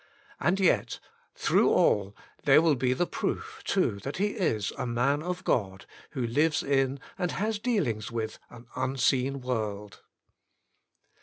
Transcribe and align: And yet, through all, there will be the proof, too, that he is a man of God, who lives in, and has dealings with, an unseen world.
And 0.39 0.59
yet, 0.59 0.99
through 1.35 1.69
all, 1.69 2.15
there 2.41 2.59
will 2.59 2.73
be 2.73 2.91
the 2.91 3.05
proof, 3.05 3.61
too, 3.63 3.99
that 3.99 4.17
he 4.17 4.29
is 4.29 4.71
a 4.75 4.87
man 4.87 5.21
of 5.21 5.43
God, 5.43 5.85
who 6.13 6.25
lives 6.25 6.63
in, 6.63 6.99
and 7.19 7.33
has 7.33 7.59
dealings 7.59 8.09
with, 8.11 8.39
an 8.49 8.65
unseen 8.75 9.41
world. 9.41 10.01